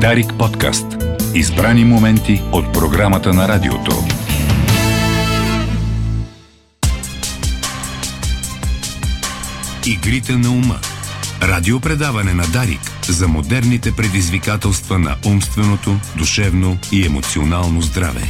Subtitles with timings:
[0.00, 0.86] Дарик подкаст.
[1.34, 4.04] Избрани моменти от програмата на радиото.
[9.86, 10.78] Игрите на ума.
[11.42, 18.22] Радиопредаване на Дарик за модерните предизвикателства на умственото, душевно и емоционално здраве.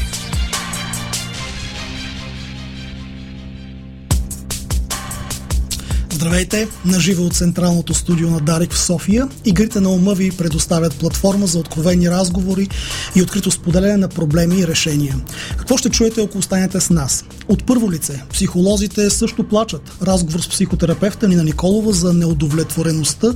[6.21, 6.69] Здравейте!
[6.85, 9.29] Наживо от Централното студио на Дарик в София.
[9.45, 12.69] Игрите на ума ви предоставят платформа за откровени разговори
[13.17, 15.17] и открито споделяне на проблеми и решения.
[15.59, 17.25] Какво ще чуете, ако останете с нас?
[17.49, 19.83] От първо лице, психолозите също плачат.
[20.03, 23.33] Разговор с психотерапевта Нина Николова за неудовлетвореността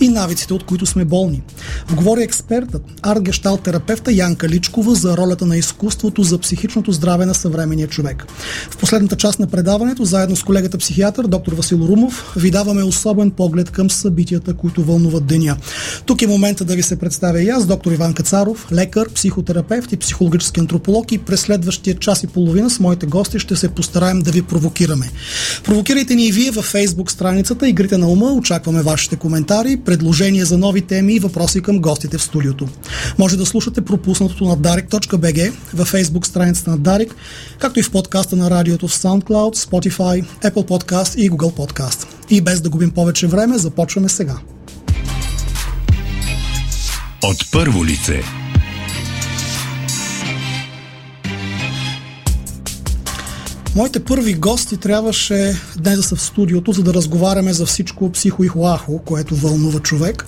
[0.00, 1.42] и навиците, от които сме болни.
[1.92, 7.88] Говори експертът, арт терапевта Янка Личкова за ролята на изкуството за психичното здраве на съвременния
[7.88, 8.26] човек.
[8.70, 13.30] В последната част на предаването, заедно с колегата психиатър доктор Васил Румов, ви даваме особен
[13.30, 15.56] поглед към събитията, които вълнуват деня.
[16.06, 19.96] Тук е момента да ви се представя и аз, доктор Иван Кацаров, лекар, психотерапевт и
[19.96, 24.30] психологически антрополог и през следващия час и половина с моите гости ще се постараем да
[24.30, 25.10] ви провокираме.
[25.64, 28.32] Провокирайте ни и вие във Facebook страницата Игрите на ума.
[28.32, 32.68] Очакваме вашите коментари, предложения за нови теми и въпроси към гостите в студиото.
[33.18, 37.14] Може да слушате пропуснатото на Darek.bg във Facebook страницата на Дарик,
[37.58, 42.15] както и в подкаста на радиото в SoundCloud, Spotify, Apple Podcast и Google Podcast.
[42.30, 44.38] И без да губим повече време, започваме сега.
[47.22, 48.22] От първо лице.
[53.76, 58.44] Моите първи гости трябваше днес да са в студиото, за да разговаряме за всичко психо
[58.44, 60.26] и хуахо, което вълнува човек.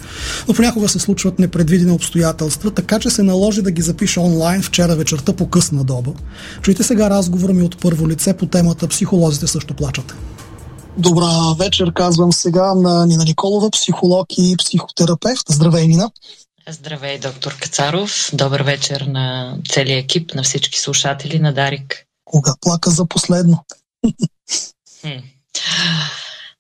[0.49, 4.97] Но понякога се случват непредвидени обстоятелства, така че се наложи да ги запиша онлайн вчера
[4.97, 6.11] вечерта по късна доба.
[6.63, 10.15] Чуйте сега разговора ми от първо лице по темата Психолозите също плачат.
[10.99, 15.43] Добра вечер, казвам сега на Нина Николова, психолог и психотерапевт.
[15.49, 16.11] Здравей, Нина!
[16.69, 18.31] Здравей, доктор Кацаров.
[18.33, 22.05] Добър вечер на целия екип, на всички слушатели на Дарик.
[22.25, 23.65] Кога плака за последно?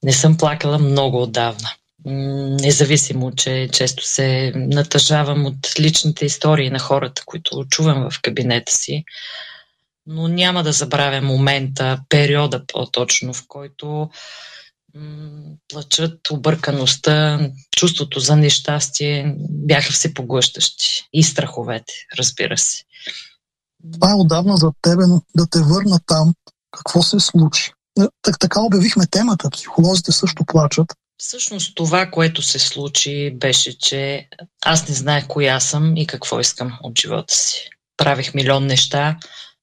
[0.03, 1.69] Не съм плакала много отдавна.
[2.05, 9.05] Независимо, че често се натъжавам от личните истории на хората, които чувам в кабинета си,
[10.08, 14.10] но няма да забравя момента, периода по-точно, в който
[15.69, 17.41] плачат, объркаността,
[17.76, 21.08] чувството за нещастие бяха все поглъщащи.
[21.12, 22.82] И страховете, разбира се.
[23.92, 26.34] Това е отдавна за тебе, но да те върна там.
[26.70, 27.72] Какво се случи?
[28.00, 29.50] Е, так, така обявихме темата.
[29.50, 30.86] Психолозите също плачат.
[31.19, 34.28] Всъщност това, което се случи, беше, че
[34.64, 37.70] аз не знаех коя съм и какво искам от живота си.
[37.96, 39.19] Правих милион неща,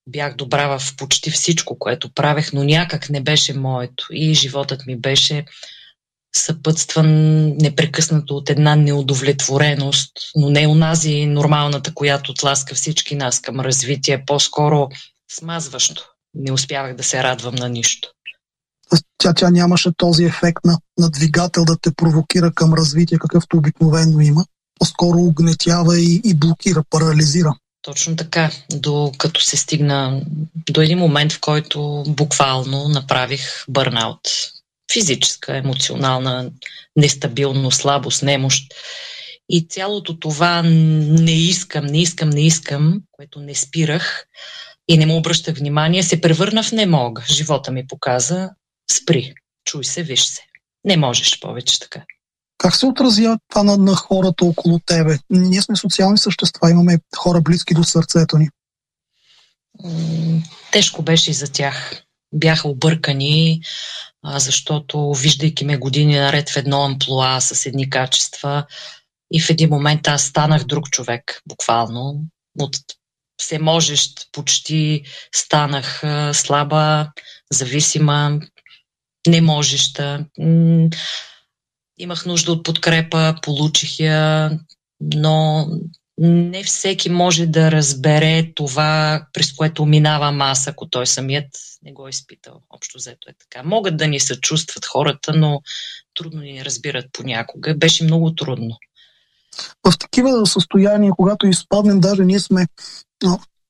[0.07, 4.07] бях добра в почти всичко, което правех, но някак не беше моето.
[4.11, 5.45] И животът ми беше
[6.35, 7.07] съпътстван
[7.57, 14.89] непрекъснато от една неудовлетвореност, но не унази нормалната, която тласка всички нас към развитие, по-скоро
[15.31, 16.03] смазващо.
[16.33, 18.09] Не успявах да се радвам на нищо.
[19.17, 24.19] Тя, тя нямаше този ефект на, на двигател да те провокира към развитие, какъвто обикновено
[24.19, 24.45] има.
[24.79, 27.55] По-скоро угнетява и, и блокира, парализира.
[27.85, 30.21] Точно така, докато се стигна
[30.69, 34.19] до един момент, в който буквално направих бърнаут.
[34.93, 36.51] Физическа, емоционална
[36.95, 38.73] нестабилност, слабост, немощ.
[39.49, 44.25] И цялото това не искам, не искам, не искам, което не спирах
[44.87, 47.23] и не му обръщах внимание, се превърна в не мога.
[47.29, 48.49] Живота ми показа,
[48.91, 49.33] спри,
[49.65, 50.41] чуй се, виж се.
[50.83, 52.01] Не можеш повече така.
[52.57, 55.19] Как се отразява това на, на хората около тебе?
[55.29, 58.49] Ние сме социални същества, имаме хора близки до сърцето ни.
[60.71, 62.01] Тежко беше и за тях.
[62.33, 63.61] Бяха объркани,
[64.25, 68.65] защото виждайки ме години наред в едно амплуа с едни качества
[69.33, 72.21] и в един момент аз станах друг човек, буквално.
[72.59, 72.77] От
[73.37, 75.03] всеможещ почти
[75.35, 77.11] станах слаба,
[77.51, 78.39] зависима,
[79.27, 80.25] неможеща
[81.97, 84.51] имах нужда от подкрепа, получих я,
[85.01, 85.67] но
[86.17, 91.47] не всеки може да разбере това, през което минавам аз, ако той самият
[91.83, 92.61] не го е изпитал.
[92.69, 93.63] Общо взето е така.
[93.63, 95.61] Могат да ни съчувстват хората, но
[96.13, 97.75] трудно ни разбират понякога.
[97.75, 98.77] Беше много трудно.
[99.87, 102.67] В такива състояния, когато изпаднем, даже ние сме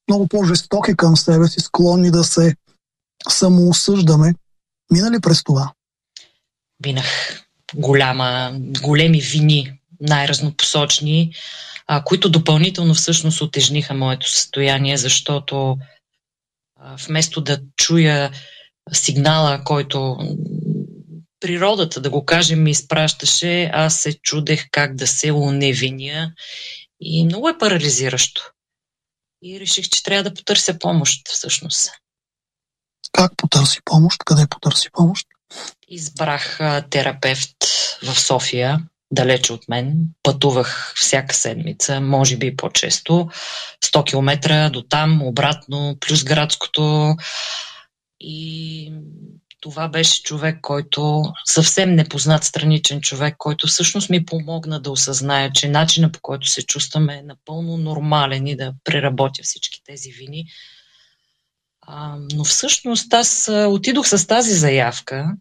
[0.09, 2.55] много по-жестоки към себе си, склонни да се
[3.29, 4.33] самоосъждаме.
[4.91, 5.73] Мина ли през това?
[6.85, 8.51] Минах голяма,
[8.81, 11.33] големи вини, най-разнопосочни,
[11.87, 15.77] а, които допълнително всъщност отежниха моето състояние, защото
[16.79, 18.31] а, вместо да чуя
[18.93, 20.17] сигнала, който
[21.39, 26.33] природата, да го кажем, ми изпращаше, аз се чудех как да се уневиня
[27.01, 28.51] И много е парализиращо.
[29.41, 31.91] И реших, че трябва да потърся помощ, всъщност.
[33.11, 34.17] Как потърси помощ?
[34.25, 35.27] Къде потърси помощ?
[35.87, 36.59] Избрах
[36.89, 37.55] терапевт
[38.03, 38.79] в София,
[39.11, 39.97] далече от мен.
[40.23, 43.29] Пътувах всяка седмица, може би по-често.
[43.85, 47.15] 100 км до там, обратно, плюс градското.
[48.19, 48.93] И
[49.61, 55.69] това беше човек, който съвсем непознат страничен човек, който всъщност ми помогна да осъзная, че
[55.69, 60.45] начина по който се чувстваме е напълно нормален и да преработя всички тези вини.
[61.81, 65.35] А, но всъщност аз отидох с тази заявка,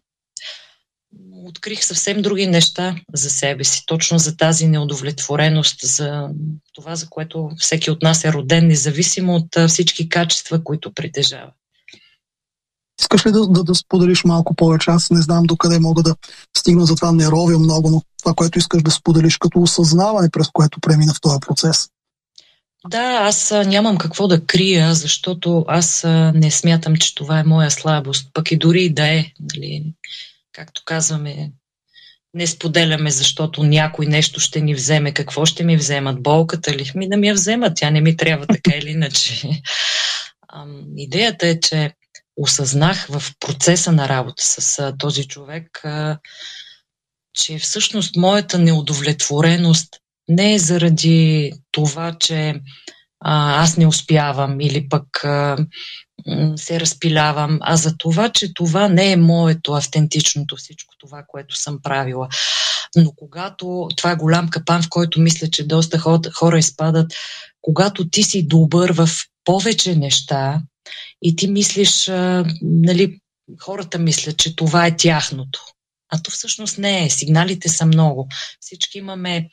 [1.45, 6.29] открих съвсем други неща за себе си, точно за тази неудовлетвореност, за
[6.73, 11.51] това, за което всеки от нас е роден, независимо от всички качества, които притежава.
[12.99, 14.91] Искаш ли да, да, да споделиш малко повече?
[14.91, 16.15] Аз не знам докъде мога да
[16.57, 20.79] стигна, затова не ровя много, но това, което искаш да споделиш като осъзнаване, през което
[20.79, 21.87] премина в този процес.
[22.87, 26.03] Да, аз нямам какво да крия, защото аз
[26.33, 28.29] не смятам, че това е моя слабост.
[28.33, 29.93] Пък и дори да е, нали,
[30.55, 31.51] както казваме,
[32.33, 35.13] не споделяме, защото някой нещо ще ни вземе.
[35.13, 36.23] Какво ще ми вземат?
[36.23, 36.91] Болката ли?
[36.95, 39.49] Ми да ми я вземат, тя не ми трябва така или иначе.
[40.53, 41.91] Ам, идеята е, че
[42.37, 46.19] осъзнах в процеса на работа с а, този човек, а,
[47.33, 49.95] че всъщност моята неудовлетвореност
[50.27, 52.61] не е заради това, че
[53.19, 55.57] а, аз не успявам или пък а,
[56.55, 61.79] се разпилявам, а за това, че това не е моето автентичното всичко това, което съм
[61.83, 62.27] правила.
[62.95, 65.99] Но когато, това е голям капан, в който мисля, че доста
[66.33, 67.13] хора изпадат,
[67.61, 69.09] когато ти си добър в
[69.43, 70.61] повече неща,
[71.21, 72.07] и ти мислиш,
[72.61, 73.19] нали,
[73.61, 75.65] хората мислят, че това е тяхното.
[76.09, 77.09] А то всъщност не е.
[77.09, 78.27] Сигналите са много.
[78.59, 79.49] Всички имаме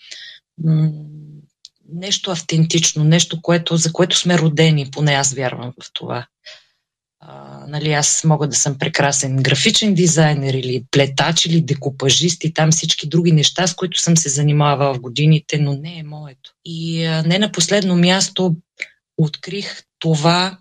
[1.88, 6.26] нещо автентично, нещо, което, за което сме родени, поне аз вярвам в това.
[7.62, 12.70] А, нали, аз мога да съм прекрасен графичен дизайнер или плетач или декупажист и там
[12.70, 16.50] всички други неща, с които съм се занимавала в годините, но не е моето.
[16.64, 18.56] И а, не на последно място
[19.16, 20.58] открих това,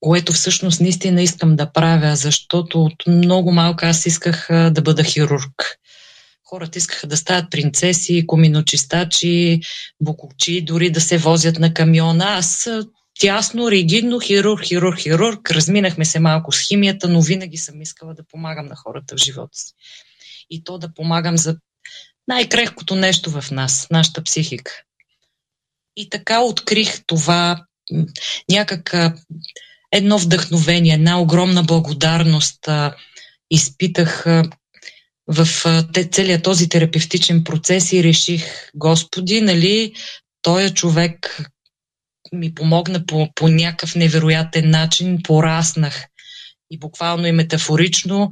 [0.00, 5.78] което всъщност наистина искам да правя, защото от много малко аз исках да бъда хирург.
[6.44, 9.60] Хората искаха да стават принцеси, коминочистачи,
[10.02, 12.24] букучи, дори да се возят на камиона.
[12.28, 12.68] Аз
[13.18, 15.50] тясно, ригидно, хирург, хирург, хирург.
[15.50, 19.58] Разминахме се малко с химията, но винаги съм искала да помагам на хората в живота
[19.58, 19.72] си.
[20.50, 21.56] И то да помагам за
[22.28, 24.72] най-крехкото нещо в нас, нашата психика.
[25.96, 27.64] И така открих това
[28.50, 28.94] някак
[29.92, 32.68] едно вдъхновение, една огромна благодарност
[33.50, 34.26] изпитах
[35.26, 35.48] в
[36.12, 39.92] целият този терапевтичен процес и реших, Господи, нали,
[40.42, 41.40] този човек
[42.32, 46.04] ми помогна по, по някакъв невероятен начин, пораснах
[46.70, 48.30] и буквално и метафорично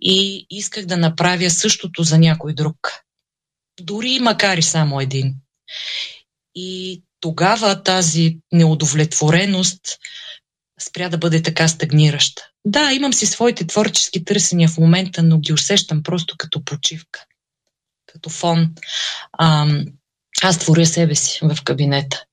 [0.00, 2.76] и исках да направя същото за някой друг.
[3.80, 5.34] Дори макар и само един.
[6.54, 9.80] И тогава тази неудовлетвореност
[10.80, 12.42] спря да бъде така стагнираща.
[12.64, 17.24] Да, имам си своите творчески търсения в момента, но ги усещам просто като почивка,
[18.06, 18.74] като фон.
[19.32, 19.66] А,
[20.42, 22.24] аз творя себе си в кабинета.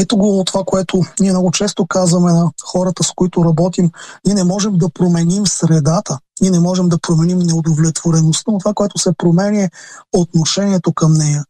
[0.00, 3.90] Ето го това, което ние много често казваме на хората, с които работим.
[4.26, 6.18] Ние не можем да променим средата.
[6.40, 9.70] Ние не можем да променим неудовлетвореността, но това, което се променя е
[10.12, 11.44] отношението към нея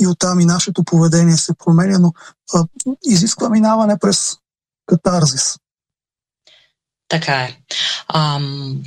[0.00, 2.12] и оттам и нашето поведение се променя, но
[2.54, 2.64] а,
[3.04, 4.36] изисква минаване през
[4.86, 5.56] катарзис.
[7.08, 7.56] Така е.
[8.08, 8.40] А,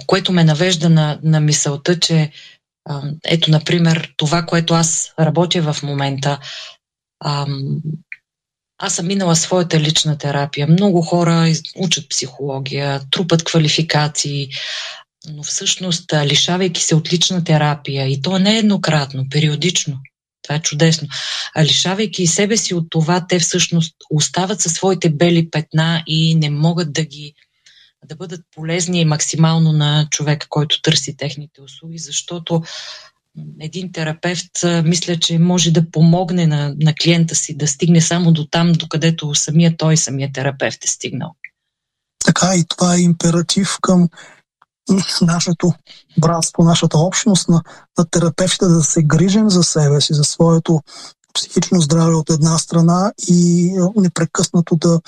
[0.07, 2.31] което ме навежда на, на мисълта, че
[2.89, 6.39] а, ето, например, това, което аз работя в момента,
[7.19, 7.45] а,
[8.77, 10.67] аз съм минала своята лична терапия.
[10.67, 14.49] Много хора учат психология, трупат квалификации,
[15.29, 19.99] но всъщност, лишавайки се от лична терапия, и то не еднократно, периодично,
[20.41, 21.07] това е чудесно.
[21.55, 26.49] А лишавайки себе си от това, те всъщност остават със своите бели петна и не
[26.49, 27.33] могат да ги
[28.07, 32.63] да бъдат полезни максимално на човека, който търси техните услуги, защото
[33.59, 34.51] един терапевт
[34.83, 39.35] мисля, че може да помогне на, на клиента си да стигне само до там, докъдето
[39.35, 41.35] самия той, самия терапевт е стигнал.
[42.25, 44.09] Така и това е императив към
[45.21, 45.73] нашето
[46.17, 47.63] братство, нашата общност на,
[47.97, 50.81] на терапевтите да се грижим за себе си, за своето
[51.33, 55.01] психично здраве от една страна и непрекъснато да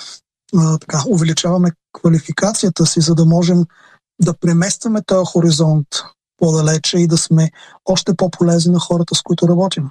[0.56, 3.64] а, така, увеличаваме квалификацията си, за да можем
[4.22, 5.88] да преместваме този хоризонт
[6.38, 7.50] по-далече и да сме
[7.84, 9.84] още по-полезни на хората, с които работим.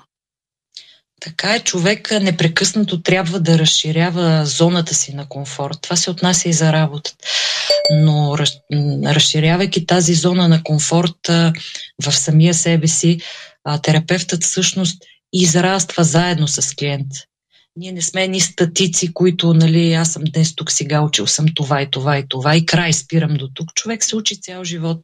[1.22, 5.78] Така е, човек непрекъснато трябва да разширява зоната си на комфорт.
[5.82, 7.26] Това се отнася и за работата.
[7.92, 8.38] Но
[9.06, 11.28] разширявайки тази зона на комфорт
[12.04, 13.20] в самия себе си,
[13.84, 17.12] терапевтът всъщност израства заедно с клиент.
[17.76, 21.82] Ние не сме ни статици, които, нали, аз съм днес тук сега, учил съм това
[21.82, 23.74] и това и това и край, спирам до тук.
[23.76, 25.00] Човек се учи цял живот.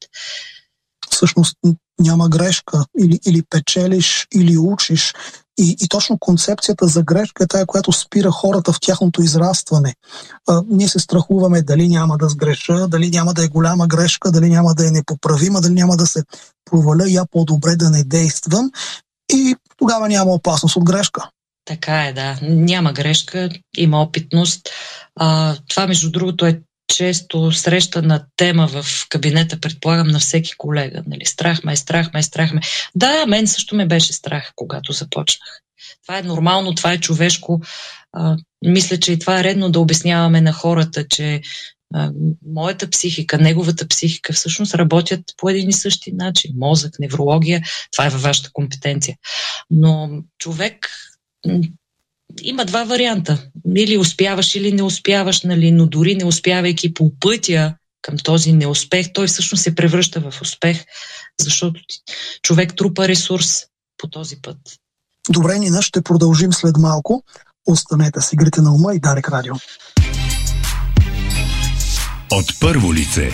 [1.14, 1.58] Всъщност
[2.00, 2.86] няма грешка.
[3.00, 5.14] Или, или печелиш, или учиш.
[5.58, 9.96] И, и точно концепцията за грешка е тая, която спира хората в тяхното израстване.
[10.50, 14.50] А, ние се страхуваме дали няма да сгреша, дали няма да е голяма грешка, дали
[14.50, 16.24] няма да е непоправима, дали няма да се
[16.66, 18.72] проваля, я по-добре да не действам.
[19.34, 21.30] И тогава няма опасност от грешка.
[21.66, 22.40] Така е, да.
[22.42, 24.70] Няма грешка, има опитност.
[25.16, 31.04] А, това, между другото, е често срещана тема в кабинета, предполагам, на всеки колега.
[31.08, 31.26] Нали?
[31.26, 32.62] Страх ме, страх ме, страх ме.
[32.96, 35.62] Да, мен също ме беше страх, когато започнах.
[36.04, 37.62] Това е нормално, това е човешко.
[38.14, 41.42] А, мисля, че и това е редно да обясняваме на хората, че
[41.94, 42.12] а,
[42.46, 46.52] моята психика, неговата психика всъщност работят по един и същи начин.
[46.56, 47.62] Мозък, неврология,
[47.92, 49.18] това е във вашата компетенция.
[49.70, 50.10] Но
[50.40, 50.90] човек
[52.42, 53.44] има два варианта.
[53.76, 55.72] Или успяваш, или не успяваш, нали?
[55.72, 60.86] но дори не успявайки по пътя към този неуспех, той всъщност се превръща в успех,
[61.42, 61.82] защото
[62.42, 63.60] човек трупа ресурс
[63.98, 64.58] по този път.
[65.30, 67.24] Добре, Нина, ще продължим след малко.
[67.68, 69.54] Останете с игрите на ума и Дарек Радио.
[72.32, 73.32] От първо лице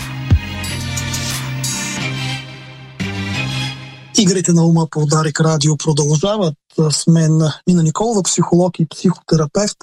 [4.18, 9.76] Игрите на ума по Дарик Радио продължават с мен Нина Николова, психолог и психотерапевт.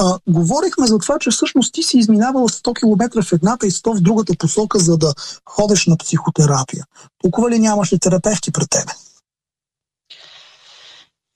[0.00, 3.98] А, говорихме за това, че всъщност ти си изминавала 100 км в едната и 100
[3.98, 5.14] в другата посока, за да
[5.48, 6.84] ходиш на психотерапия.
[7.22, 8.92] Толкова ли нямаше терапевти пред тебе?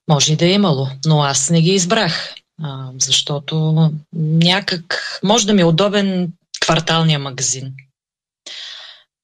[0.08, 3.74] Може и да е имало, но аз не ги избрах, а, защото
[4.14, 6.32] някак може да ми е удобен
[6.64, 7.72] кварталния магазин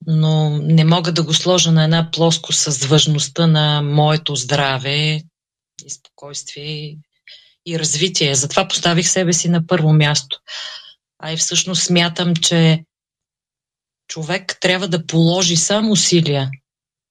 [0.07, 5.23] но не мога да го сложа на една плоско с важността на моето здраве
[5.85, 6.97] и спокойствие
[7.67, 8.35] и развитие.
[8.35, 10.41] Затова поставих себе си на първо място.
[11.19, 12.85] А и всъщност смятам, че
[14.09, 16.51] човек трябва да положи само усилия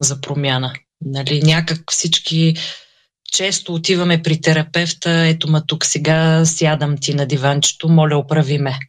[0.02, 0.74] за промяна.
[1.02, 2.56] Нали, някак всички
[3.32, 8.80] често отиваме при терапевта, ето ма тук сега сядам ти на диванчето, моля оправи ме.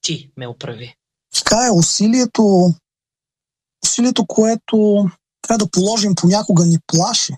[0.00, 0.94] Ти ме оправи.
[1.34, 2.74] Така е, усилието
[3.84, 5.06] усилието, което
[5.42, 7.32] трябва да положим понякога ни плаши.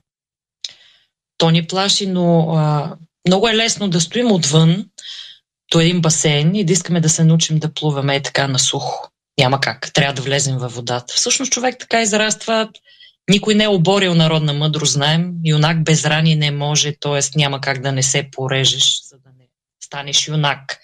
[1.39, 4.87] То ни плаши, но а, много е лесно да стоим отвън
[5.73, 9.11] до един басейн и да искаме да се научим да плуваме е така на сухо.
[9.39, 9.93] Няма как.
[9.93, 11.15] Трябва да влезем във водата.
[11.17, 12.69] Всъщност човек така израства.
[13.31, 15.33] Никой не е оборил народна мъдрост, знаем.
[15.45, 17.39] Юнак без рани не може, т.е.
[17.39, 19.45] няма как да не се порежеш, за да не
[19.85, 20.79] станеш юнак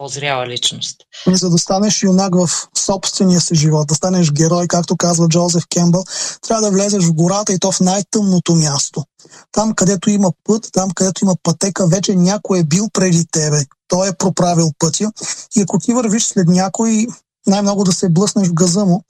[0.00, 0.96] по-зряла личност.
[1.26, 6.04] За да станеш юнак в собствения си живот, да станеш герой, както казва Джозеф Кембъл,
[6.42, 9.04] трябва да влезеш в гората и то в най-тъмното място.
[9.52, 13.64] Там, където има път, там, където има пътека, вече някой е бил преди тебе.
[13.88, 15.12] Той е проправил пътя.
[15.56, 17.06] И ако ти вървиш след някой,
[17.46, 19.04] най-много да се блъснеш в газа му,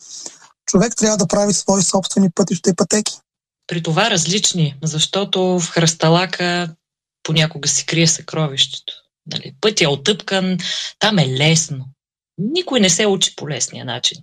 [0.66, 3.18] човек трябва да прави свои собствени пътища и пътеки.
[3.66, 6.74] При това различни, защото в хръсталака
[7.22, 8.92] понякога се крие съкровището.
[9.32, 10.58] Нали, пътя е отъпкан,
[10.98, 11.86] там е лесно.
[12.38, 14.18] Никой не се учи по лесния начин.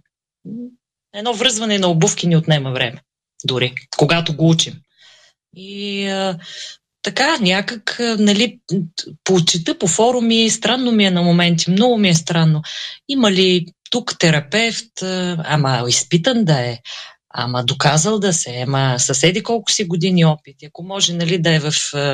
[1.14, 3.02] Едно връзване на обувки ни отнема време,
[3.46, 4.74] дори, когато го учим.
[5.56, 6.40] И а,
[7.02, 8.60] така, някак, нали,
[9.24, 12.62] почета по форуми, странно ми е на моменти, много ми е странно.
[13.10, 15.02] Има ли тук терапевт,
[15.38, 16.80] ама изпитан да е,
[17.40, 20.56] Ама доказал да се, ама съседи колко си години опит.
[20.68, 21.72] Ако може нали, да е в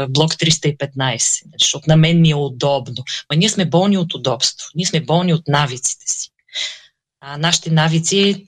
[0.10, 3.04] блок 315, защото на мен ми е удобно.
[3.32, 4.68] Ма ние сме болни от удобство.
[4.76, 6.30] Ние сме болни от навиците си.
[7.22, 8.46] А нашите навици,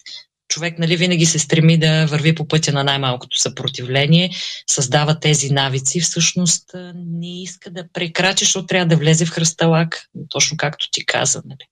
[0.47, 4.31] човек нали, винаги се стреми да върви по пътя на най-малкото съпротивление,
[4.69, 10.57] създава тези навици, всъщност не иска да прекрачи, защото трябва да влезе в хръсталак, точно
[10.57, 11.41] както ти каза.
[11.45, 11.65] Нали.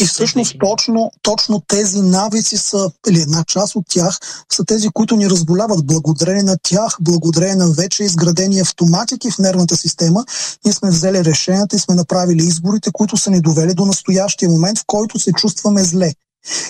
[0.00, 4.18] И всъщност точно, точно тези навици са, или една част от тях,
[4.52, 5.86] са тези, които ни разболяват.
[5.86, 10.24] Благодарение на тях, благодарение на вече изградени автоматики в нервната система,
[10.64, 14.78] ние сме взели решенията и сме направили изборите, които са ни довели до настоящия момент,
[14.78, 16.12] в който се чувстваме зле.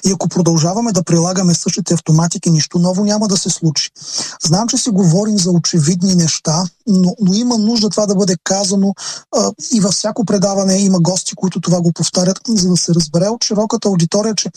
[0.05, 3.91] И ако продължаваме да прилагаме същите автоматики, нищо ново няма да се случи.
[4.43, 8.95] Знам, че си говорим за очевидни неща, но, но има нужда това да бъде казано
[9.37, 13.29] а, и във всяко предаване има гости, които това го повтарят, за да се разбере
[13.29, 14.51] от широката аудитория, че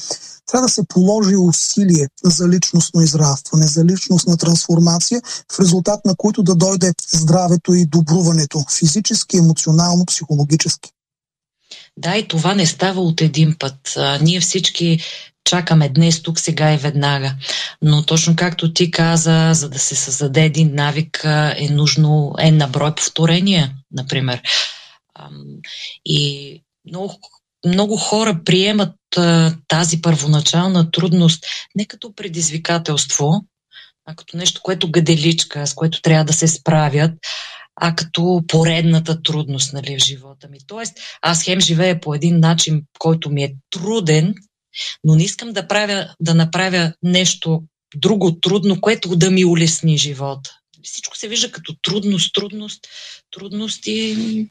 [0.48, 6.43] трябва да се положи усилие за личностно израстване, за личностна трансформация, в резултат на които
[6.43, 10.91] да дойде здравето и добруването физически, емоционално, психологически.
[11.98, 13.94] Да, и това не става от един път.
[13.98, 15.00] А, ние всички
[15.44, 17.36] чакаме днес, тук, сега и веднага.
[17.82, 21.22] Но точно както ти каза, за да се създаде един навик
[21.58, 24.42] е нужно е на брой повторения, например.
[26.06, 27.20] И много,
[27.66, 28.96] много хора приемат
[29.68, 31.46] тази първоначална трудност
[31.76, 33.46] не като предизвикателство,
[34.06, 37.12] а като нещо, което гаделичка, с което трябва да се справят,
[37.75, 40.58] а като поредната трудност нали, в живота ми.
[40.68, 44.36] Тоест, аз хем живея по един начин, който ми е труден,
[45.03, 47.63] но не искам да, правя, да направя нещо
[47.96, 50.51] друго трудно, което да ми улесни живота.
[50.84, 52.88] Всичко се вижда като трудност, трудност,
[53.32, 54.50] трудност и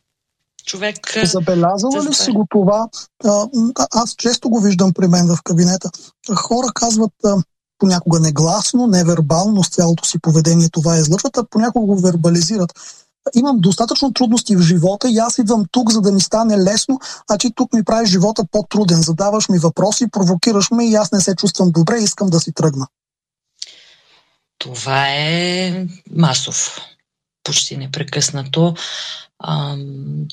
[0.65, 1.19] човек...
[1.25, 2.89] Забелязала ли си го това?
[3.91, 5.91] Аз често го виждам при мен в кабинета.
[6.35, 7.13] Хора казват
[7.79, 12.73] понякога негласно, невербално с цялото си поведение това излъчват, а понякога го вербализират
[13.35, 17.39] имам достатъчно трудности в живота и аз идвам тук, за да ми стане лесно, а
[17.39, 19.03] ти тук ми правиш живота по-труден.
[19.03, 22.53] Задаваш ми въпроси, провокираш ме и аз не се чувствам добре и искам да си
[22.53, 22.87] тръгна.
[24.59, 26.81] Това е масов.
[27.45, 28.75] Почти непрекъснато.
[29.45, 30.27] Ам...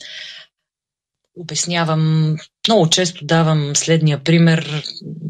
[1.38, 2.36] Обяснявам,
[2.67, 4.84] много често давам следния пример.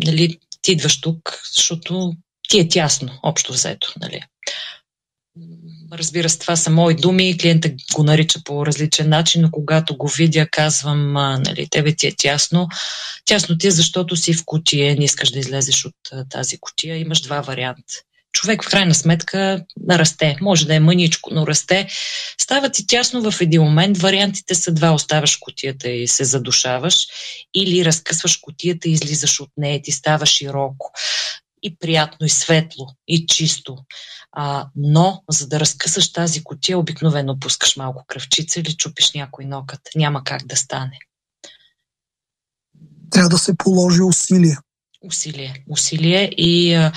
[0.05, 2.13] Нали, ти идваш тук, защото
[2.49, 3.93] ти е тясно, общо взето.
[4.01, 4.21] Нали.
[5.93, 10.07] Разбира се, това са мои думи, клиента го нарича по различен начин, но когато го
[10.07, 12.67] видя, казвам, нали, тебе ти е тясно.
[13.25, 15.95] Тясно ти е, защото си в кутия, не искаш да излезеш от
[16.29, 17.93] тази кутия, имаш два варианта.
[18.33, 20.37] Човек в крайна сметка расте.
[20.41, 21.87] Може да е мъничко, но расте.
[22.41, 23.97] Става ти тясно в един момент.
[23.97, 24.91] Вариантите са два.
[24.91, 27.07] Оставаш кутията и се задушаваш
[27.53, 29.81] или разкъсваш кутията и излизаш от нея.
[29.81, 30.91] Ти става широко
[31.63, 33.77] и приятно, и светло, и чисто.
[34.31, 39.81] А, но, за да разкъсаш тази котия, обикновено пускаш малко кръвчица или чупиш някой нокът.
[39.95, 40.99] Няма как да стане.
[43.11, 44.57] Трябва да се положи усилие.
[45.01, 45.63] Усилие.
[45.69, 46.91] Усилие и а,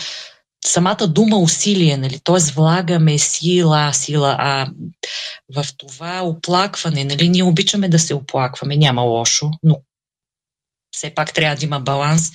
[0.64, 2.20] самата дума усилие, нали?
[2.24, 2.52] т.е.
[2.52, 4.72] влагаме сила, сила, а
[5.54, 7.28] в това оплакване, нали?
[7.28, 9.80] ние обичаме да се оплакваме, няма лошо, но
[10.92, 12.30] все пак трябва да има баланс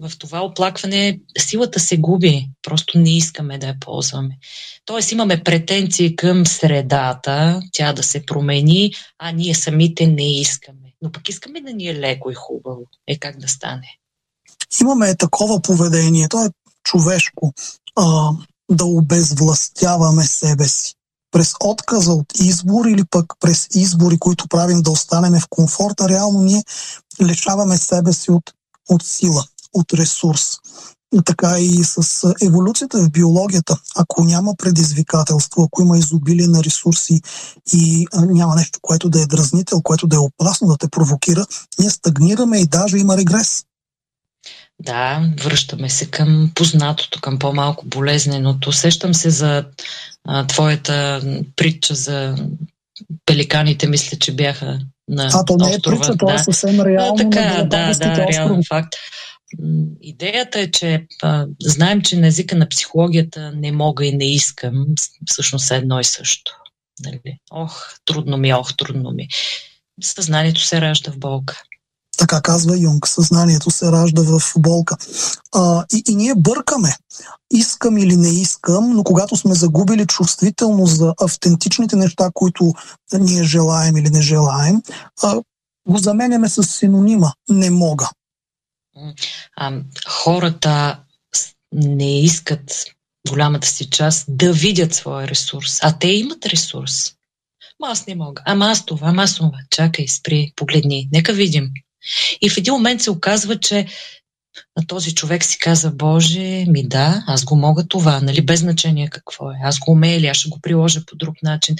[0.00, 2.48] в това оплакване силата се губи.
[2.62, 4.38] Просто не искаме да я ползваме.
[4.84, 10.92] Тоест имаме претенции към средата, тя да се промени, а ние самите не искаме.
[11.02, 12.82] Но пък искаме да ни е леко и хубаво.
[13.06, 13.96] Е как да стане?
[14.80, 16.28] Имаме такова поведение.
[16.28, 16.50] То е
[16.84, 17.52] човешко.
[17.96, 18.30] А,
[18.70, 20.94] да обезвластяваме себе си
[21.30, 26.42] през отказа от избор или пък през избори, които правим да останеме в комфорта, реално
[26.42, 26.64] ние
[27.22, 28.52] лишаваме себе си от,
[28.88, 30.44] от сила от ресурс.
[31.24, 33.76] Така и с еволюцията в биологията.
[33.96, 37.20] Ако няма предизвикателство, ако има изобилие на ресурси
[37.72, 41.46] и няма нещо, което да е дразнител, което да е опасно да те провокира,
[41.78, 43.64] ние стагнираме и даже има регрес.
[44.82, 48.72] Да, връщаме се към познатото, към по-малко болезненото.
[48.72, 49.64] Сещам се за
[50.24, 51.22] а, твоята
[51.56, 52.36] притча за
[53.26, 54.78] пеликаните, мисля, че бяха
[55.08, 57.14] на А, то не е притча, това е съвсем реално.
[57.16, 58.94] Да, така, да, да, реално факт.
[60.00, 61.06] Идеята е, че
[61.62, 64.86] знаем, че на езика на психологията не мога и не искам,
[65.26, 66.52] всъщност е едно и също.
[67.04, 67.38] Нали?
[67.50, 69.28] Ох, трудно ми, ох, трудно ми.
[70.02, 71.62] Съзнанието се ражда в болка.
[72.18, 74.96] Така казва Юнг, съзнанието се ражда в болка.
[75.54, 76.96] А, и, и ние бъркаме.
[77.50, 82.72] Искам или не искам, но когато сме загубили чувствителност за автентичните неща, които
[83.12, 84.82] ние желаем или не желаем,
[85.22, 85.42] а,
[85.88, 88.10] го заменяме с синонима не мога
[89.56, 89.72] а,
[90.08, 91.00] хората
[91.72, 92.84] не искат
[93.28, 97.12] голямата си част да видят своя ресурс, а те имат ресурс.
[97.80, 98.42] Ама аз не мога.
[98.46, 99.58] Ама аз това, ама аз това.
[99.70, 101.70] Чакай, спри, погледни, нека видим.
[102.40, 103.86] И в един момент се оказва, че
[104.76, 109.08] на този човек си каза, Боже, ми да, аз го мога това, нали, без значение
[109.08, 109.54] какво е.
[109.62, 111.76] Аз го умея или аз ще го приложа по друг начин.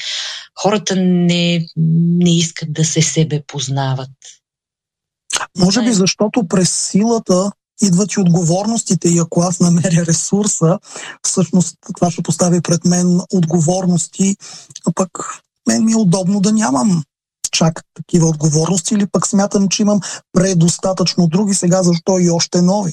[0.63, 4.11] Хората не, не искат да се себе познават.
[5.59, 10.79] Може би защото през силата идват и отговорностите и ако аз намеря ресурса,
[11.23, 14.37] всъщност това ще постави пред мен отговорности,
[14.87, 15.11] а пък
[15.69, 17.03] мен ми е удобно да нямам
[17.53, 20.01] чак такива отговорности или пък смятам, че имам
[20.33, 22.93] предостатъчно други, сега защо и още нови?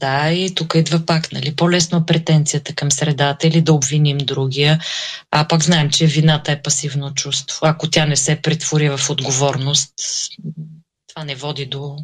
[0.00, 4.80] Да, и тук идва пак, нали, по-лесно е претенцията към средата или да обвиним другия,
[5.30, 7.58] а пък знаем, че вината е пасивно чувство.
[7.62, 9.92] Ако тя не се претвори в отговорност,
[11.14, 11.96] това не води до...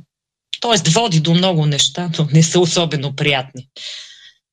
[0.60, 3.68] Тоест, води до много неща, но не са особено приятни.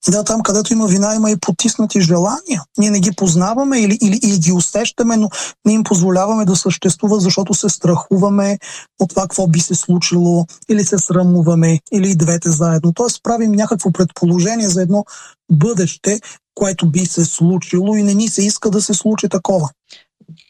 [0.10, 2.63] Да, там където има вина, има и потиснати желания.
[2.78, 5.30] Ние не ги познаваме или, или, или ги усещаме, но
[5.65, 8.60] не им позволяваме да съществуват, защото се страхуваме
[9.00, 12.94] от това какво би се случило, или се срамуваме, или и двете заедно.
[12.94, 15.06] Тоест правим някакво предположение за едно
[15.52, 16.20] бъдеще,
[16.56, 19.70] което би се случило и не ни се иска да се случи такова.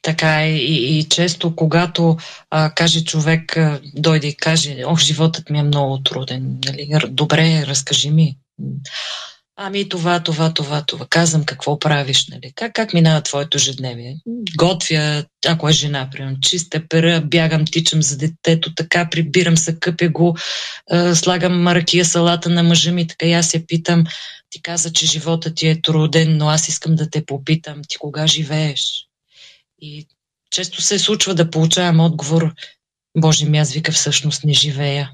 [0.02, 2.18] Така е и, и често, когато
[2.50, 6.90] а, каже човек, а, дойде и каже, ох, животът ми е много труден, нали?
[7.10, 8.38] добре, разкажи ми.
[9.58, 11.06] Ами това, това, това, това.
[11.10, 12.52] Казвам какво правиш, нали?
[12.56, 14.18] Как, как минава твоето ежедневие?
[14.58, 20.10] Готвя, ако е жена, примерно, чиста пера, бягам, тичам за детето, така прибирам се, къпя
[20.10, 20.38] го,
[20.92, 24.04] е, слагам маракия салата на мъжа ми, така и аз се питам,
[24.50, 28.28] ти каза, че живота ти е труден, но аз искам да те попитам, ти кога
[28.28, 29.06] живееш?
[29.82, 30.08] И
[30.52, 32.54] често се случва да получавам отговор,
[33.18, 35.12] Боже ми, аз вика всъщност не живея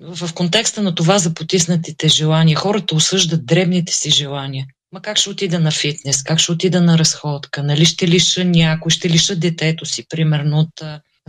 [0.00, 4.66] в контекста на това за потиснатите желания, хората осъждат дребните си желания.
[4.92, 8.90] Ма как ще отида на фитнес, как ще отида на разходка, нали ще лиша някой,
[8.90, 10.82] ще лиша детето си, примерно, от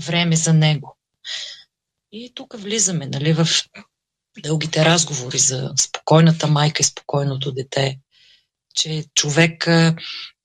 [0.06, 0.98] време за него.
[2.12, 3.48] И тук влизаме, нали, в
[4.44, 8.00] дългите разговори за спокойната майка и спокойното дете,
[8.76, 9.68] че човек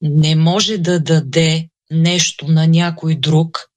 [0.00, 3.68] не може да даде нещо на някой друг,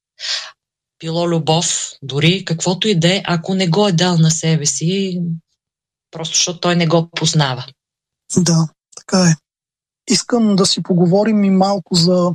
[1.00, 5.22] било любов, дори каквото и да е, ако не го е дал на себе си,
[6.12, 7.66] просто защото той не го познава.
[8.38, 9.36] Да, така е.
[10.10, 12.32] Искам да си поговорим и малко за,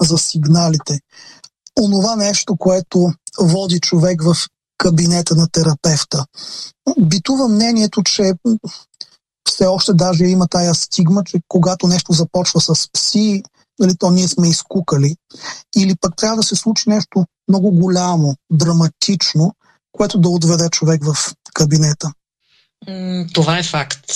[0.00, 1.00] за сигналите.
[1.80, 4.36] Онова нещо, което води човек в
[4.78, 6.26] кабинета на терапевта.
[7.00, 8.32] Битува мнението, че
[9.48, 13.42] все още даже има тая стигма, че когато нещо започва с пси,
[13.78, 15.16] нали, то ние сме изкукали.
[15.76, 19.54] Или пък трябва да се случи нещо много голямо, драматично,
[19.92, 22.12] което да отведе човек в кабинета.
[23.34, 24.10] Това е факт.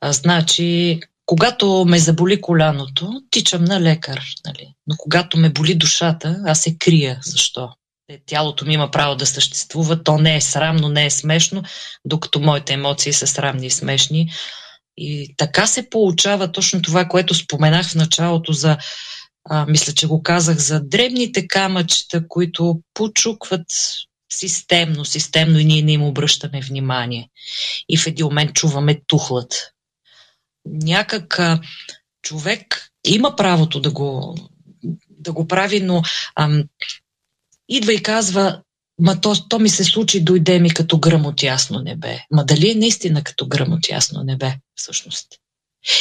[0.00, 4.20] А, значи, когато ме заболи коляното, тичам на лекар.
[4.46, 4.74] Нали?
[4.86, 7.18] Но когато ме боли душата, аз се крия.
[7.24, 7.68] Защо?
[8.08, 10.02] Е, тялото ми има право да съществува.
[10.02, 11.62] То не е срамно, не е смешно,
[12.04, 14.32] докато моите емоции са срамни и смешни.
[14.96, 18.78] И така се получава точно това, което споменах в началото за,
[19.44, 23.66] а, мисля, че го казах, за дребните камъчета, които почукват
[24.32, 27.28] системно, системно и ние не им обръщаме внимание.
[27.88, 29.72] И в един момент чуваме тухлът.
[30.64, 31.60] Някак а,
[32.22, 34.36] човек има правото да го,
[35.10, 36.02] да го прави, но
[36.36, 36.64] ам,
[37.68, 38.62] идва и казва,
[39.02, 42.20] Ма то, то ми се случи, дойде ми като гръм от ясно небе.
[42.30, 45.26] Ма дали е наистина като гръм от ясно небе, всъщност?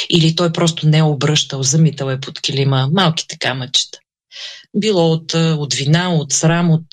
[0.09, 3.99] Или той просто не е обръщал, замитал е под килима малките камъчета.
[4.77, 6.85] Било от, от вина, от срам, от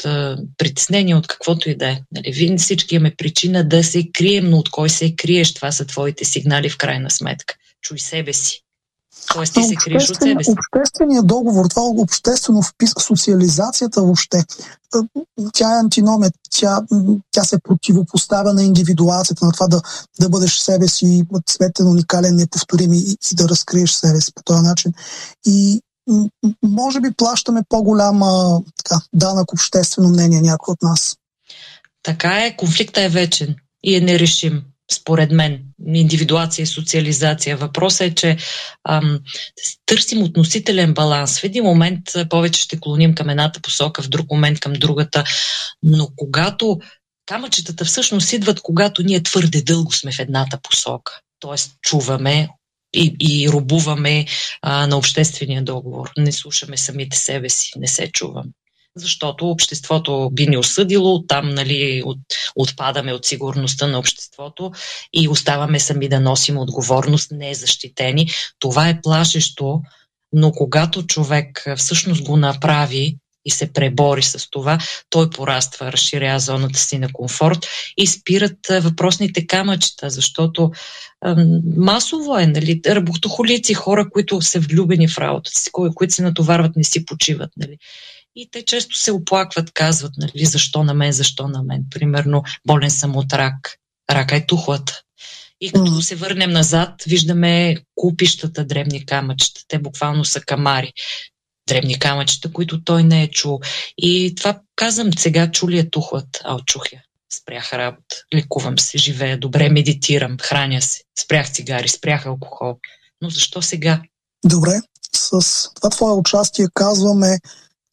[0.56, 2.02] притеснение, от каквото и да е.
[2.12, 5.54] Нали, всички имаме причина да се крием, но от кой се криеш?
[5.54, 7.54] Това са твоите сигнали в крайна сметка.
[7.82, 8.62] Чуй себе си.
[9.32, 10.50] Тоест ти се криеш от себе си.
[10.50, 14.44] Общественият договор, това обществено впис, социализацията въобще,
[15.52, 16.80] тя е антиномия, тя,
[17.30, 19.82] тя се противопоставя на индивидуацията, на това да,
[20.20, 22.98] да бъдеш себе си цветен, уникален, неповторим и,
[23.32, 24.92] и да разкриеш себе си по този начин.
[25.46, 25.80] И
[26.62, 31.16] може би плащаме по-голяма така, данък обществено мнение някой от нас.
[32.02, 37.56] Така е, конфликта е вечен и е нерешим според мен, индивидуация и социализация.
[37.56, 38.36] Въпросът е, че
[38.88, 39.20] ам,
[39.86, 41.40] търсим относителен баланс.
[41.40, 45.24] В един момент повече ще клоним към едната посока, в друг момент към другата,
[45.82, 46.78] но когато
[47.26, 51.20] камъчетата всъщност идват, когато ние твърде дълго сме в едната посока.
[51.40, 52.48] Тоест чуваме
[52.92, 54.26] и, и рубуваме
[54.62, 56.10] а, на обществения договор.
[56.18, 58.50] Не слушаме самите себе си, не се чуваме
[59.00, 62.18] защото обществото би ни осъдило, там нали, от,
[62.56, 64.72] отпадаме от сигурността на обществото
[65.12, 68.28] и оставаме сами да носим отговорност, незащитени.
[68.58, 69.82] Това е плашещо,
[70.32, 74.78] но когато човек всъщност го направи и се пребори с това,
[75.10, 77.58] той пораства, разширява зоната си на комфорт
[77.96, 80.70] и спират въпросните камъчета, защото
[81.76, 86.84] масово е, нали, работохолици, хора, които са влюбени в работата си, които се натоварват, не
[86.84, 87.50] си почиват.
[87.56, 87.76] Нали.
[88.40, 91.84] И те често се оплакват, казват, нали, защо на мен, защо на мен.
[91.90, 93.76] Примерно, болен съм от рак.
[94.10, 95.00] Рака е тухлата.
[95.60, 96.00] И като mm.
[96.00, 99.60] се върнем назад, виждаме купищата древни камъчета.
[99.68, 100.92] Те буквално са камари.
[101.68, 103.60] древни камъчета, които той не е чул.
[103.98, 107.02] И това казвам, сега чули е тухлът, а отчух я.
[107.32, 112.78] Спрях работа, лекувам се, живея добре, медитирам, храня се, спрях цигари, спрях алкохол.
[113.22, 114.02] Но защо сега?
[114.44, 114.72] Добре,
[115.16, 117.38] с това твое участие казваме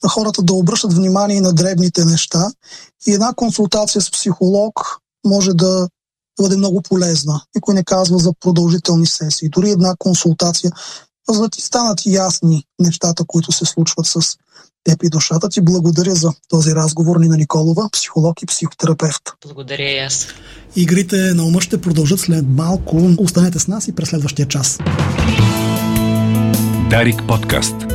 [0.09, 2.51] хората да обръщат внимание на дребните неща
[3.07, 5.87] и една консултация с психолог може да
[6.41, 7.41] бъде много полезна.
[7.55, 9.49] Никой не казва за продължителни сесии.
[9.49, 10.71] Дори една консултация,
[11.29, 14.19] за да ти станат ясни нещата, които се случват с
[14.83, 15.49] теб и душата.
[15.49, 19.21] Ти благодаря за този разговор, Нина Николова, психолог и психотерапевт.
[19.43, 20.27] Благодаря и аз.
[20.75, 23.09] Игрите на ума ще продължат след малко.
[23.17, 24.77] Останете с нас и през следващия час.
[26.89, 27.94] Дарик подкаст.